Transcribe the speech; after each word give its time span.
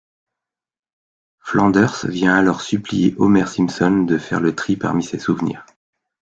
Flanders 1.37 2.07
vient 2.07 2.33
alors 2.33 2.61
supplier 2.61 3.13
Homer 3.19 3.45
Simpson 3.45 4.01
de 4.05 4.17
faire 4.17 4.39
le 4.41 4.55
tri 4.55 4.75
parmi 4.75 5.03
ses 5.03 5.19
souvenirs. 5.19 5.63